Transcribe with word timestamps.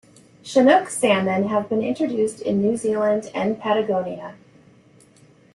Chinook 0.43 0.89
salmon 0.89 1.49
have 1.49 1.69
been 1.69 1.83
introduced 1.83 2.41
in 2.41 2.59
New 2.59 2.75
Zealand 2.75 3.29
and 3.35 3.59
Patagonia. 3.59 4.33